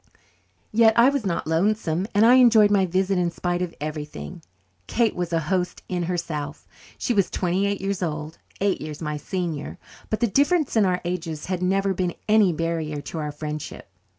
[0.71, 4.41] Yet I was not lonesome, and I enjoyed my visit in spite of everything.
[4.87, 6.67] Kate was a host in herself.
[6.97, 9.77] She was twenty eight years old eight years my senior
[10.09, 13.91] but the difference in our ages had never been any barrier to our friendship.